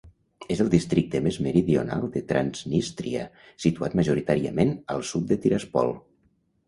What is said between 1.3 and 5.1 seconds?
meridional de Transnistria, situat majoritàriament al